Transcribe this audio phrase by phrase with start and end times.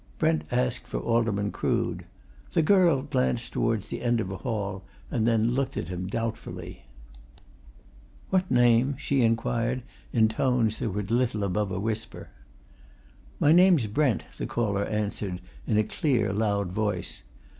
[0.17, 2.05] Brent asked for Alderman Crood.
[2.53, 4.81] The girl glanced towards the end of the hall
[5.11, 6.85] and then looked at him doubtfully.
[8.31, 12.29] "What name?" she inquired in tones that were little above a whisper.
[13.39, 17.21] "My name's Brent," the caller answered, in a clear, loud voice.